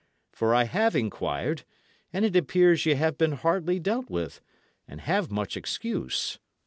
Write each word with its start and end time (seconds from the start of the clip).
For 0.31 0.55
I 0.55 0.63
have 0.63 0.95
inquired, 0.95 1.63
and 2.11 2.25
it 2.25 2.35
appears 2.35 2.87
ye 2.87 2.95
have 2.95 3.19
been 3.19 3.33
hardly 3.33 3.77
dealt 3.79 4.09
with, 4.09 4.41
and 4.87 5.01
have 5.01 5.29
much 5.29 5.55
excuse. 5.55 6.39